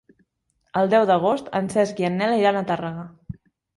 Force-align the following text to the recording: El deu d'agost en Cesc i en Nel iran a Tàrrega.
El 0.81 0.87
deu 0.93 1.05
d'agost 1.11 1.51
en 1.61 1.69
Cesc 1.75 2.03
i 2.05 2.07
en 2.09 2.17
Nel 2.23 2.35
iran 2.39 2.59
a 2.63 2.67
Tàrrega. 2.73 3.05